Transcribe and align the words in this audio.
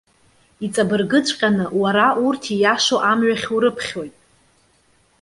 Иҵабыргыҵәҟьаны, 0.65 1.65
уара, 1.81 2.07
урҭ 2.25 2.43
ииашоу 2.53 2.99
амҩахь 3.11 3.47
урыԥхьоит. 3.55 4.15